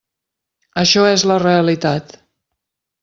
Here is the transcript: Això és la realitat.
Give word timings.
Això 0.83 1.03
és 1.09 1.25
la 1.33 1.37
realitat. 1.45 2.17